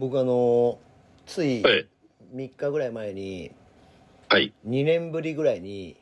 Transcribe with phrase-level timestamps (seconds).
[0.00, 0.78] 僕あの
[1.26, 1.86] ついはい。
[2.34, 3.52] 3日ぐらい前に
[4.30, 4.54] はい。
[4.66, 5.94] 2年ぶりぐらいに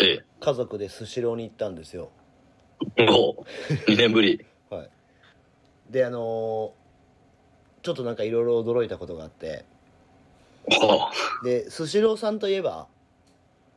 [0.00, 0.24] ええ。
[0.38, 2.12] 家族でスシローに行ったんですよ
[2.98, 4.46] もう、2年ぶり。
[4.70, 4.90] はい
[5.90, 6.72] であの
[7.82, 9.64] ちょっとなんかいろいろ驚いたことがあって
[10.68, 11.44] はあ。
[11.44, 12.86] でスシローさんといえば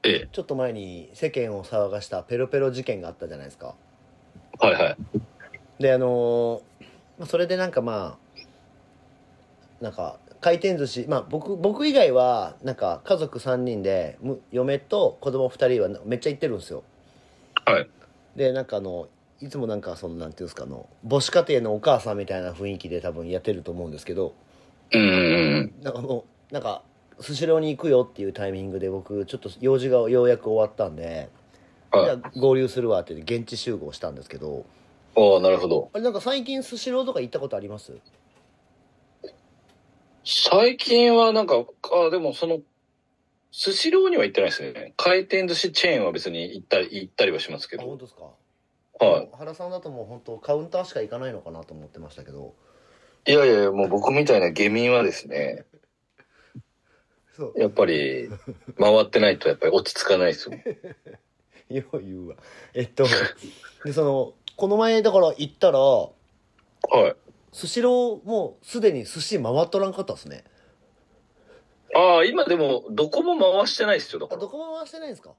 [0.04, 0.30] ええ。
[0.32, 3.74] ちょっと前に世間を騒がしたペロペロ事件があったじゃないですか
[4.60, 4.98] はいはい。
[5.80, 6.62] であの
[7.18, 8.23] まあそれでなんかまあ
[9.84, 16.84] なんか回転寿司まあ僕僕以外はなんか家族3人でむ嫁と子供2人はめっちゃ行ってるんですよ
[17.66, 17.90] はい。
[18.38, 19.10] でなんかあの
[19.42, 24.34] いつもなんかそのなんていうんですかあの母子家庭のお母さんみたいな雰囲気で多分やってると思うんですけど
[24.94, 26.82] うんうんなんかもうなんか
[27.20, 31.30] スシローに行くよっていうタイミングで僕ちょっと用事がようやく終わったんで、
[31.94, 32.00] うん。
[32.00, 32.18] はい。
[32.20, 34.66] じゃあ合流するわって言って現地集合したんですけど
[35.16, 35.90] ああ、なるほど。
[35.94, 37.92] あれなんか最近スシローとか行ったことあります？
[40.26, 42.60] 最近はなんか、あでもその、
[43.52, 44.94] スシローには行ってないですね。
[44.98, 47.84] 回転寿司チェーンは別に行ったり、行ったりはしますけど。
[47.84, 48.24] あ本当ですか？
[49.06, 52.54] は原さんだともう本当カウンターしか行かないのかなと思ってましたけど
[53.28, 53.32] い。
[53.32, 55.66] いやいやいや、もう僕みたいな下民はですね、
[57.36, 58.30] そうやっぱり、
[58.80, 60.58] 回ってないとやっぱり落ち着かないですよ。
[61.70, 62.36] よう言うわ
[62.76, 63.06] えっと
[63.86, 66.12] でそのこの前だから行ったらは
[67.10, 67.16] い。
[67.54, 70.44] スシローもうすでに寿司回っとらんかったっすね
[71.96, 74.20] ああ、今でも、どこも回してないですよ。
[74.20, 74.50] だからあど。
[74.50, 75.34] こも回してないんですか？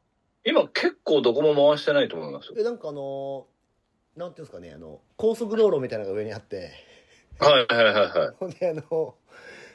[0.45, 2.55] 今結構どこも回してないと思いますよ。
[2.59, 6.71] えなんかあのーなんていうんですかねあの高速道路みたいなのが上にあって
[7.41, 8.35] はいはいはいはい。
[8.39, 9.17] ほんであの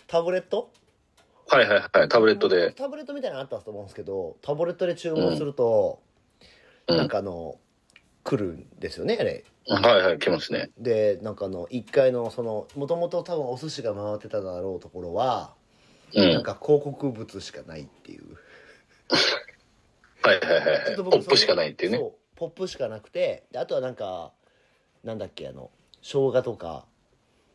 [0.08, 0.72] タブレット？
[1.50, 2.08] はいはいはい。
[2.08, 2.72] タブレットで。
[2.72, 6.00] タブレットみたいなのあったと思うんですけどタブレットで注文すると、
[6.88, 7.60] うんなんかあの
[8.24, 10.72] 来るんですよねあれはいはい、来ますね。
[10.80, 15.54] でなんかあの1階のそのもともと多分お寿司が回ってただろうところは、
[16.14, 16.34] うん。
[16.34, 18.24] なんか広告物しかないっていう
[20.24, 20.80] はいはいはいはい。
[20.80, 21.98] ポちょっと僕ップしかないっていうね。
[22.00, 24.32] そうポップしかなくてであとはなんか
[25.04, 25.70] なんだっけあの
[26.02, 26.86] 生姜とか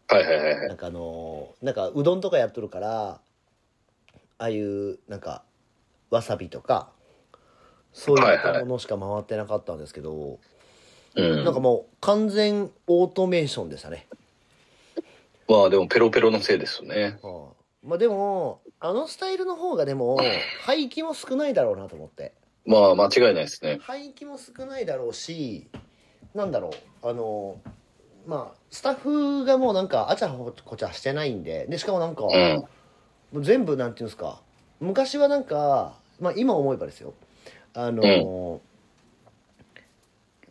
[0.08, 0.69] はいはいはいはい。
[0.69, 3.20] なんかあのなんかうどんとかやっとるからあ
[4.38, 5.42] あいうなんか
[6.10, 6.91] わさびとか
[7.92, 10.41] そういったものしか回ってなかったんですけど、
[11.14, 11.44] うん。
[11.44, 14.06] なんかもう完全オートメーションでしたね、
[15.48, 17.19] まあでもペロペロのせいですよね。
[17.22, 17.54] はあ
[17.86, 20.19] まあでもあのスタイルの方がでも
[20.62, 22.32] 廃棄も少ないだろうなと思って
[22.64, 23.78] まあ間違いないですね。
[23.82, 25.69] 廃棄も少ないだろうし
[26.34, 26.70] なんだろ
[27.02, 27.60] うあの
[28.26, 32.64] まあスタッフがもうなんかあちゃこちゃしてないんででしかもなんか、うん。
[33.42, 34.41] 全部なんていうんですか
[34.81, 37.14] 昔はなんか、まあ、今思えばですよ
[37.75, 38.60] あの、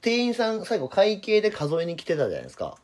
[0.03, 2.77] 店員さん最後会計で数えに来てたじゃないですか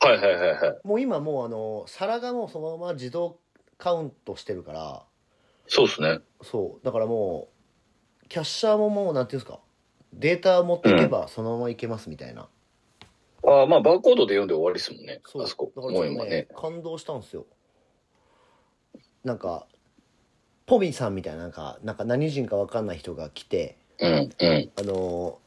[0.00, 0.78] はいはいはいはい。
[0.82, 3.38] もう今もうあの皿がもうそのまま自動
[3.78, 5.02] カウントしてるから
[5.68, 6.18] そうですね。
[6.42, 7.48] そうだからも
[8.24, 9.60] うキャッシャーももうなんていうんですか
[10.12, 12.48] データ持っていけばそのままいけますみたいな、
[13.46, 15.20] ああまあバーコードで読んで終わりですもんね。
[15.26, 15.72] そうあそこ。
[15.74, 16.70] だからちもう今ねょっとね。
[16.72, 17.46] 感動したんですよ
[19.22, 19.66] なんか
[20.66, 24.70] ポミさんみたいななんかなんか何人か分かんない人が来てうんうん。
[24.76, 25.43] あのー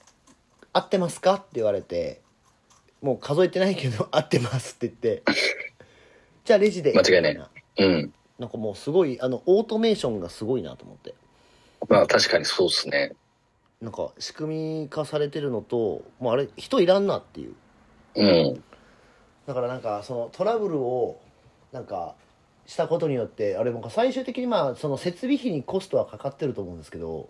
[0.77, 2.21] 合ってますか?」って言われて
[3.01, 5.23] 「もう数えてないけど合ってます」って言って
[6.45, 7.37] 「じゃあレジで」間違いない
[7.79, 8.13] うん。
[8.39, 11.15] なんかもうすごいあのオートメーションがすごいなと思って
[11.89, 13.13] まあ確かにそうですね。
[13.81, 17.55] なんか仕組み化されてるのともうあれ人いらんなっていう
[18.15, 18.63] うん。
[19.45, 21.19] だからなんかそのトラブルを
[21.71, 22.15] なんか
[22.65, 27.29] したことによってあれも最終的にまあその設備費にコストはかかってると思うんですけど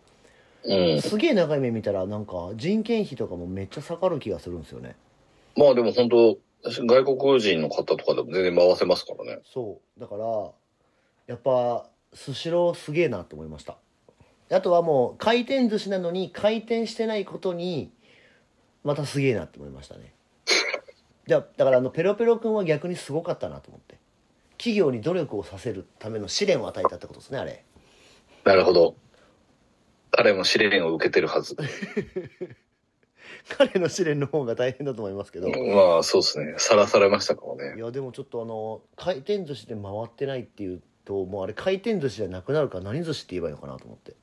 [0.67, 1.01] うん。
[1.01, 4.95] すげえ長い目見たらなんか人件費とかもめっちゃ下がる気がするんですよね
[5.55, 9.39] まあでも本当外国人の方とかでも全然回せますからね。
[9.45, 10.25] そうだから
[11.27, 13.77] やっぱスシローすげえなと思いました
[14.50, 17.91] あとはもう回転寿司なのに回転してないことに
[18.83, 20.13] またすげえなって思いましたね
[21.27, 23.97] じゃだからあのペロペロ君は逆にすごかったなと思って
[24.57, 27.63] 企業に努力をさせるための試練を与えたってことですねあれ
[28.44, 28.95] なるほど。
[30.18, 31.56] 彼も試練を受けてるはず。
[33.56, 36.56] 彼の試練の方が大変だと思いますけど、いまあそうですね。
[36.58, 37.80] さらされましたからね。
[37.80, 44.16] やでもちょっとあの回転寿司で回ってないっていうともうあれ回転寿司じゃなくなるから何寿司って言えばいいのかなと思って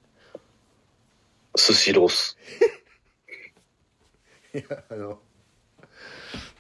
[1.54, 2.36] スシロース。
[4.52, 5.20] いやあの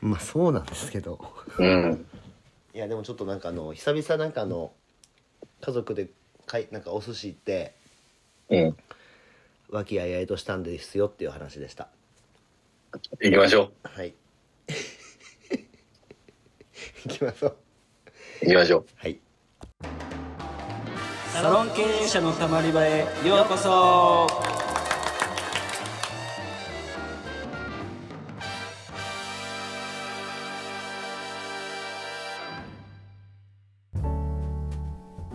[0.00, 1.18] まあそうなんですけど
[1.58, 2.06] うん。
[2.72, 4.72] いやでもちょっとなんかあの久々なんかあの
[5.60, 6.08] 家族で
[6.46, 7.74] かいなんかお寿司行って
[8.48, 8.76] うん。
[9.74, 11.88] 和気あいあいとしたんですよっていう話でした。
[13.20, 13.88] 行きましょう。
[13.88, 14.14] はい。
[17.04, 17.56] 行きましょう。
[18.42, 18.86] 行きましょう。
[18.94, 19.18] はい。
[21.32, 24.28] サロン経営者のたまり場へようこそ。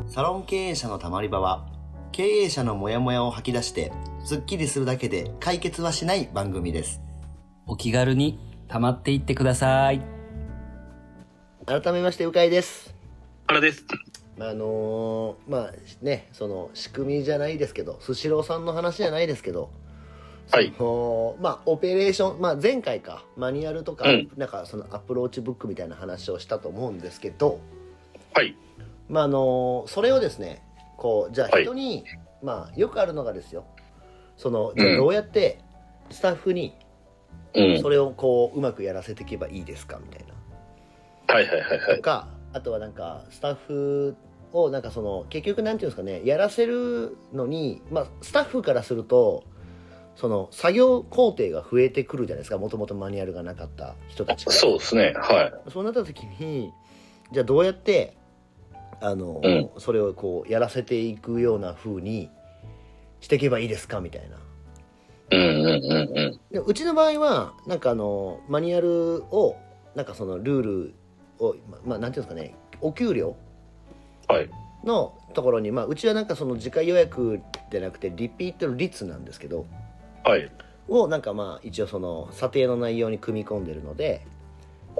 [0.08, 1.68] サロン経営者のたまり場は
[2.14, 3.92] 経営者のモヤモヤを吐き出して
[4.24, 7.02] スッキリするだけで解決はしない番組です。
[7.66, 8.38] お気軽に
[8.68, 10.02] たまっていってください。
[11.66, 12.94] 改めましてうかいです。
[13.48, 13.86] 原です。
[14.40, 19.70] あのーまあねその仕組みじゃないですけどスシローさんの話じゃないですけど
[20.52, 20.74] はい。
[20.78, 24.32] そのまあオペレーション、まあ、前回かマニュアルとか、うん。
[24.38, 27.60] なんかそのアプローチブックみたいな話をしたと思うんですけど、
[28.34, 28.56] はい。
[29.08, 30.64] まああのそれをですね
[30.98, 31.64] こうじゃあはい。
[31.64, 32.04] 人に、
[32.44, 33.66] まあよくあるのがですよ
[34.40, 35.60] そのじゃどうやって
[36.10, 36.74] スタッフに
[37.54, 37.82] うん。
[37.82, 40.26] それをこううまくやらせていけばいいですかみたい
[41.28, 41.96] なはいはいはいはい。
[41.98, 44.16] とかあとはなんかスタッフ
[44.54, 49.44] をなんかその結局なんていうんですかねやらせるのに、まあ、スタッフからすると
[50.16, 55.14] その作業工程が増えてくるじゃないですかもともとマニュアルがなかった人たちがそうですね。
[55.16, 55.72] はい。
[55.72, 56.72] そうなった時に
[57.32, 58.18] じゃあどうやって
[59.02, 62.30] あの、うんそれをこうやらせていくような風に
[63.22, 64.00] していけばいいですか？
[64.02, 64.38] みたいな
[65.32, 66.40] うんうんうんうん。
[66.52, 69.56] でうちの場合はなんかあのマニュアルを
[69.96, 70.94] なんかそのルール
[71.40, 73.36] をままあなんていうんですかねお給料
[74.28, 74.50] はい。
[74.86, 79.66] のところに、まあ、うちはなんかその次回予約じゃなくてリピート率なんですけど
[80.24, 80.50] はい。
[80.88, 84.26] をなんかまあ一応その査定の内容に組み込んでるので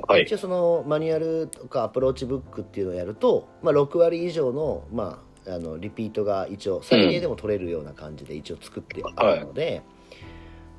[0.08, 0.34] はい一。
[0.34, 5.22] 応そのマニュアルとかアプローチブックっていうのをやると、まあ、6割以上の,、ま
[5.54, 9.82] あ、あのリピートが一応最低でも取れるような感じで一応作ってあるので、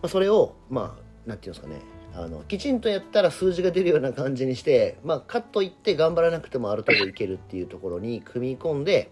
[0.03, 1.81] まあ、それをまあなんていうんですかね
[2.15, 9.11] あのきちんとやったら数字が出るような感じにして、まあ、カットいって頑張らなくてもある程度いけるっていうところに組み込んで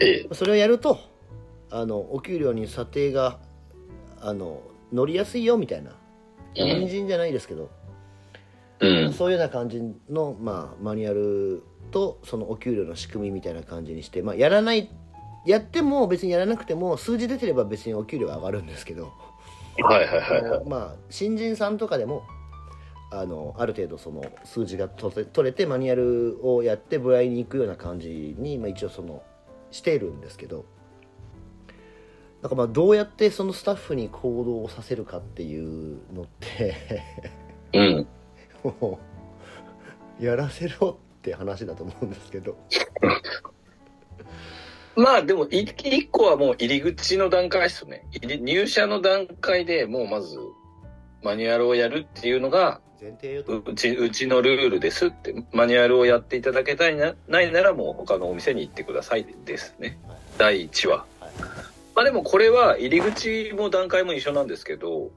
[0.00, 0.34] ええ。
[0.34, 0.98] それをやると
[1.70, 3.38] あのお給料に査定が
[4.20, 4.62] あの
[4.92, 5.92] 乗りやすいよみたいな
[6.54, 7.70] 人参じゃないですけど、
[8.78, 9.12] うん。
[9.12, 14.90] そういうような感じの、まあ、マニュアルとそのお給料の仕組みみたいな感じにして、まあ、やらない
[15.46, 19.12] やっても別にやらなくても数字出てれば別にお給料は上がるんですけど、
[19.78, 20.40] はいはいはいはい。
[20.40, 22.24] あのまあ、新人さんとかでも
[23.12, 29.22] あのある程度その数字が取れ取れてマニュアルをやって部合に行くような感じに、まあ、一応その
[29.70, 30.64] してるんですけど
[32.42, 36.74] なんかまあどうやってそのスタッフに行動をさせるかっていうのって
[37.72, 38.06] うん。
[38.64, 38.98] も
[40.20, 42.56] うやらせろって話だと思うんですけど
[44.96, 48.06] まあでも、い一個はもう入り口の段階ですよね。
[48.22, 50.38] 入社の段階でもうまず、
[51.22, 59.98] マニュアルをやるっていうのが、前提よとううち、うちのルールですって、マニュアルをやっていただけたいな、ないならもう他のお店に行ってくださいですね。
[60.06, 61.06] はい第1話。
[61.20, 61.32] はい
[61.94, 65.12] まあでもこれは入り口も段階も一緒なんですけど、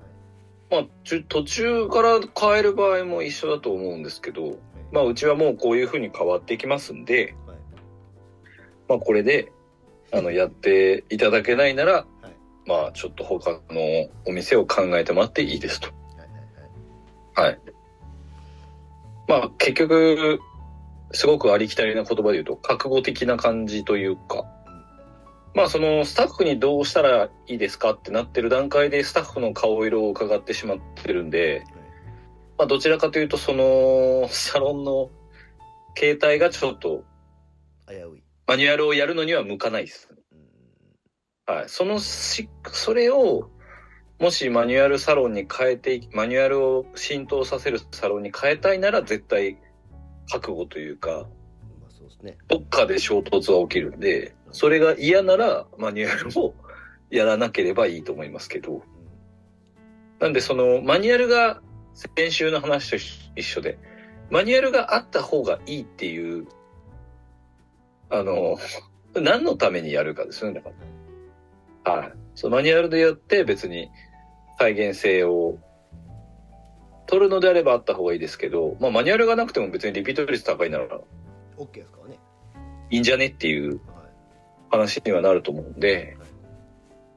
[0.70, 0.86] まあ
[1.28, 4.60] 途中から変える場合も一緒だと思うんですけど、
[4.92, 7.58] まあうちはもうこういうふうに変わっていきますんで、はい
[8.90, 9.52] まあこれで、
[10.12, 12.06] あの、 やっていただけないなら、はい
[12.66, 15.90] まあちょっと他のお店を考えてもらっていいですと。
[17.36, 17.60] はいはい。
[19.28, 20.40] まあ結局、
[21.12, 24.46] すごくありきたりな言葉で言うと、覚悟的な感じというか、
[25.54, 31.64] まあそのスタッフにどうしたらいいですかってなってる段階でスタッフの顔色を伺ってしまってるんで、
[32.58, 35.10] まあどちらかというとそのサロンの
[35.96, 37.04] 形態がちょっと
[37.88, 38.24] 危うい。
[38.48, 40.10] マニュアルをやるのには向かないです。
[40.32, 41.54] うん。
[41.54, 41.70] はい。
[41.70, 43.50] そのし、それを、
[44.20, 49.58] もしマニュアルサロンに変えてマニュアルを浸透させるサロンに変えたいなら絶対
[50.32, 51.28] 覚悟というか、
[51.82, 52.38] まあそうですね。
[52.48, 56.54] どっかで衝突は起きるんで、それが嫌ならマニュアルを
[57.10, 58.82] やらなければいいと思いますけど、
[60.20, 61.62] なんでそのマニュアルが
[61.98, 62.96] 先週の話と
[63.36, 63.80] 一緒で、
[64.30, 66.48] マニュアルがあった方がいいっていう、
[68.12, 68.58] あの、
[69.20, 70.76] 何のためにやるかですよね、だか
[71.84, 71.94] ら。
[71.94, 72.14] はい。
[72.36, 73.90] そのマニュアルでやって別に
[74.60, 75.58] 再現性を
[77.08, 82.20] 取るのであればあった方がいいですけど、まあマニュアルがなくても別にリピート率高いならうん、OK ですからね
[82.92, 84.08] いいんじゃねっていうはい
[84.70, 86.16] 話にはなると思うんで、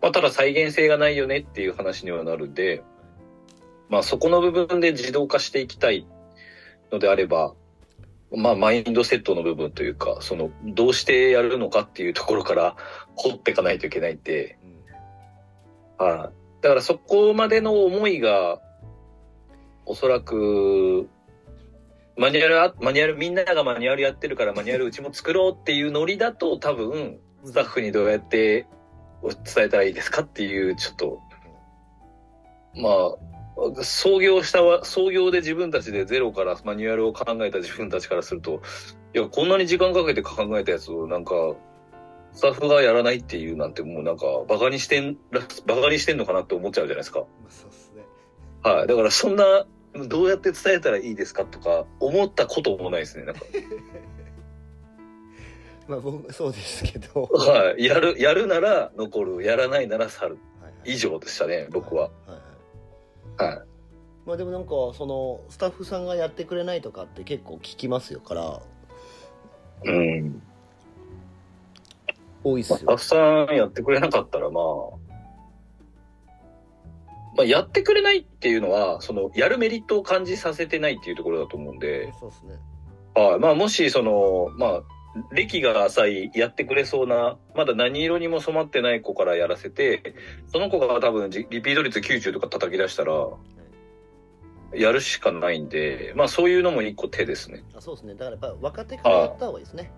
[0.01, 2.83] まあただ再現性がないよねっていう話にはなるんで、
[3.91, 6.07] まあそこの部分で自動化していきたい
[6.91, 7.55] のであれば、
[8.33, 12.77] まあマインドセットの部分というか、そのどうしてやるのかっていうところから
[13.17, 14.59] 掘っていかないといけないんで、
[15.99, 16.07] うん。
[16.07, 16.63] はい。
[16.63, 18.61] だからそこまでの思いが、
[19.87, 21.09] おそらく、
[22.17, 28.67] マニュアルあ、マニュアル、みんながマニュアルやってるからマニュアルうちも作ろうっていうノリだと多分、スタッフにどうやって
[29.23, 31.21] 伝えたらいいですかっていう、ちょっと、
[32.75, 33.30] まあ、
[33.83, 38.63] 創業したわ、創業で自分たちでゼロからマニュアルを考えた自分たちからすると、
[39.15, 41.35] いや、こんなに時間かけて考えたやつをなんか、
[42.33, 45.17] スタッフがやらないっていうなんてもうなんか、バカにしてん、
[45.67, 47.21] バカにしてんのかなって思っちゃうじゃないですか。
[47.21, 48.05] まあそうですね
[48.63, 48.87] はい。
[48.87, 49.67] だからそんな、
[50.07, 53.25] どうやって伝えたらいいですかとか、思ったこともないですね。
[53.25, 53.43] なんか、
[55.89, 57.85] まあ僕そうですけどはい。
[57.85, 60.39] やる、やるなら残る、やらないなら去る。
[60.85, 62.03] 以上でしたね、僕は。
[62.03, 62.50] はいはい
[63.45, 63.59] はい。
[64.27, 68.61] まあでもなんかそのスタッフさんがやってくれないとかって結構聞きますよから
[69.85, 70.43] うん。
[72.45, 74.65] 多いっすよまあ、スタッフさんやってくれなかったら、まあ、
[77.37, 82.59] まあ、やってくれないっていうのは、その、やるメリットを感じさせてないっていうところだと思うんで、そうですね
[83.15, 83.39] はい。
[83.39, 84.83] まあ、もし、その、まあ、
[85.33, 90.15] 歴が浅い、やってくれそうな、まだ何色にも染まってない子からやらせて、
[90.53, 93.29] その子が多分じリピート率90とか叩き出したら、
[94.73, 97.65] やるしかないんで、まあそういうのも一個手ですね。
[97.77, 99.91] あそうですねだからやっぱ若手からやった方がいいですね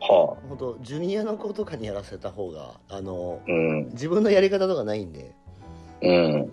[0.00, 3.50] は本当ジュニアの子とかにやらせた方があのあ。
[3.50, 3.88] うん。
[3.90, 5.34] 自分のやり方とかないんで
[6.02, 6.52] うん。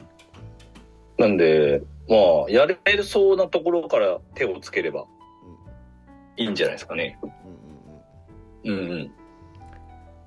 [1.18, 2.16] なんで、ま
[2.48, 5.06] あ、やれそうなところから手をつければ
[6.38, 7.20] いいんじゃないですかね。
[7.24, 7.69] うん
[8.66, 9.12] うんうん。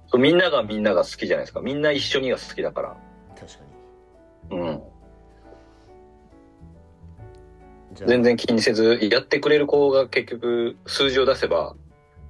[0.08, 1.60] そうみんながみんなが好きじゃないですか。
[1.60, 2.96] みんな一緒にが好きだから。
[3.38, 3.58] 確か
[4.50, 4.82] にうん。
[7.94, 11.74] じゃあ全然気にせず、やってくれる子が結局数字を出せば、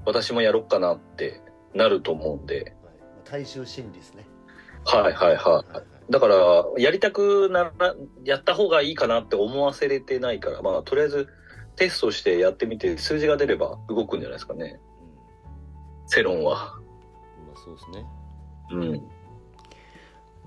[0.04, 1.40] 私もやろっかなって
[1.74, 2.62] なると思うんで。
[2.62, 2.74] はい
[3.24, 4.26] 大衆心理ですね
[4.84, 5.36] はいはいはい。
[5.36, 6.36] はいはいだから、
[6.78, 7.94] やりたくなら、
[8.24, 11.28] やった方がいいかなって思わせれてないから、まあ、とりあえず
[11.76, 14.80] テストしてやってみて、数字が出れば動くんじゃないですかね。
[16.12, 16.78] 世論は。
[17.40, 18.04] うんまあそうですね
[18.70, 19.02] うん。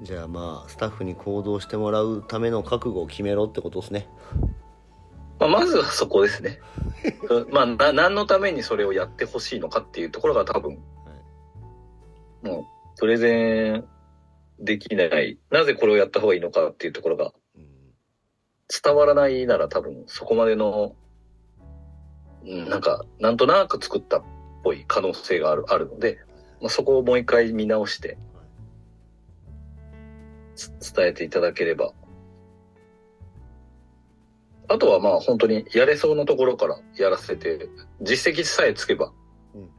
[0.03, 4.07] じゃあまあスタッフに行動してもらうための覚悟を決めろってことですね
[5.39, 6.60] まあ、まずはそこですね。
[7.51, 10.79] まあ、な、何のためにそれをやってほしいのかっていうところが多分、
[12.41, 13.86] もう、プレゼン
[14.60, 15.38] できない。
[15.50, 17.65] なぜこれをやった方がいいのかっていうところがうん
[18.84, 20.95] 伝わらないなら多分そこまでの、
[22.45, 24.24] うん、なんか、なんとなく作ったっ
[24.65, 26.17] ぽい可能性がある、あるので、
[26.60, 28.17] まあ、そこをもう一回見直して
[30.55, 31.93] つ伝えていただければ。
[34.67, 37.69] あとはまあ本当にやれそうなところからやらせて、
[38.01, 39.12] 実績さえつけば、
[39.53, 39.69] うん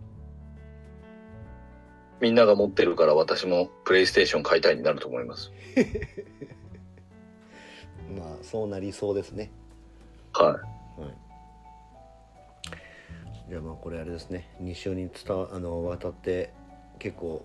[2.19, 5.50] みんなが持ってるから私もプレイステーション買いたいになると思います。
[8.16, 9.50] まあそうなりそうですね
[10.33, 10.61] は
[13.49, 16.53] じゃあまあこれあれですね2週に伝わあの渡って
[16.99, 17.45] 結構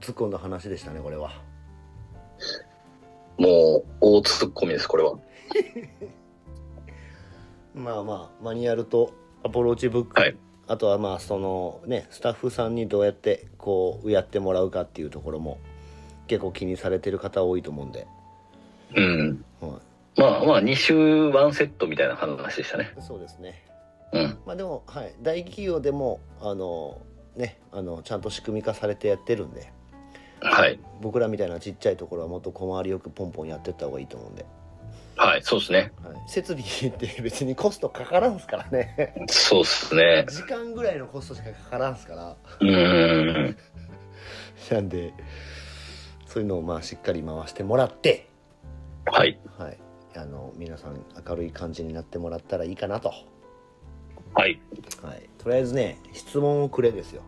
[0.00, 1.56] 突っ込んだ話でしたねこれはい
[3.38, 5.18] もう大突っ込みです、これは。
[7.74, 9.12] まあまあマニュアルと
[9.44, 10.36] アプローチブック、はい
[10.68, 15.60] あとはまあそのねスタッフさんにどうやってこうやってもらうかっていうところも
[16.26, 18.08] 結構気にされてる方多いと思うんで、
[18.96, 19.44] うん。
[19.60, 19.80] は
[20.16, 22.92] まあまあ2週ワンセットみたいな話でしたね。
[22.98, 23.62] い、そうですね
[24.12, 24.38] うん。
[24.46, 27.00] まあでも、はい、大企業でもあの
[27.36, 29.72] ねあのちゃんと仕組み化されてやってるんで
[30.40, 30.78] はい。
[31.00, 34.44] 僕らみたいなちっちゃいところはもっと小回りよくポンポンやってった方がいいと思うんで、
[35.16, 35.92] はい、そうですね。
[36.04, 40.26] はい、設備って別にコストかからんすからねそうですね。
[40.28, 43.56] 時間ぐらいのコストしかかからんすからうーん。
[44.70, 45.14] なんで
[46.26, 48.28] そういうのをまあしっかり回してもらって、
[49.06, 49.38] はい。
[49.58, 49.78] はい、
[50.16, 53.12] あの皆さん明るい感じになってもらったらいいかなと、
[54.36, 54.60] はい。
[55.02, 57.22] はい、とりあえずね質問をくれですよ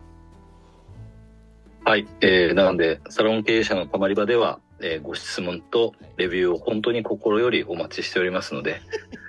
[1.83, 2.05] はい。
[2.21, 8.81] えー、なので、サロン経営者のたまり場では、えーご質問とレビューを本当に心よりお待ちしておりますので、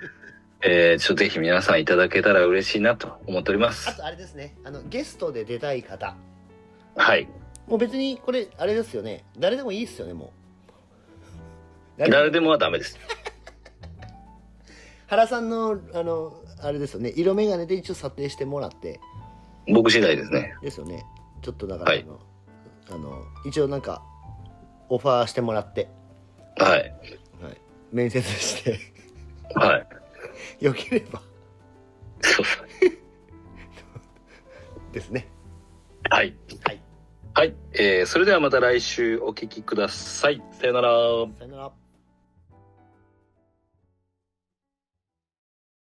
[0.63, 3.97] えー、ちょっとぜひ皆さんいただけたら嬉しいなと思っておりまあす。
[3.97, 6.15] とあれですねあのゲストで出たい方
[6.95, 7.27] はい。
[7.67, 10.31] もう別にこれあれですよね誰でもいいっすよねも
[11.97, 12.99] う誰でもはダメです。
[15.07, 18.99] 原さんのあのあれですよね色眼鏡で一応査定してもらって
[19.71, 20.55] 僕次第ですね。
[20.61, 21.03] ですよね
[21.41, 22.19] ちょっとだからあはいの、
[22.89, 24.03] あの一応なんか
[24.89, 25.87] オファーしてもらって、
[26.57, 26.93] はい。
[27.41, 27.57] はい、
[27.91, 28.79] 面接して
[29.55, 29.87] はい。
[30.65, 31.21] よければ
[32.21, 32.45] そう
[34.93, 35.27] ですね
[36.09, 36.35] はい。
[36.65, 36.81] はい
[37.33, 37.55] はい。
[37.73, 40.43] えー、それではまた来週お聞きください。
[40.51, 40.89] さよなら。
[41.39, 41.71] さよなら